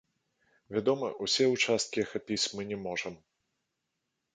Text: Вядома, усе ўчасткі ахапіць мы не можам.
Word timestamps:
Вядома, 0.75 1.11
усе 1.27 1.45
ўчасткі 1.53 1.99
ахапіць 2.07 2.43
мы 2.57 2.61
не 2.75 2.85
можам. 2.89 3.13